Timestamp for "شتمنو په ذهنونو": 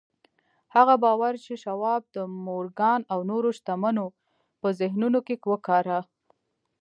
3.57-5.19